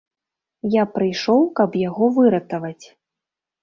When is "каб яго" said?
1.61-2.05